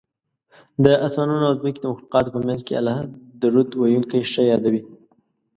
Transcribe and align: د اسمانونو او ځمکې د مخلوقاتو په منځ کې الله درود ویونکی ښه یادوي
د 0.83 0.85
اسمانونو 1.05 1.43
او 1.49 1.55
ځمکې 1.59 1.79
د 1.81 1.85
مخلوقاتو 1.91 2.33
په 2.35 2.39
منځ 2.47 2.59
کې 2.65 2.73
الله 2.79 2.97
درود 3.41 3.67
ویونکی 3.73 4.21
ښه 4.31 4.41
یادوي 4.51 4.81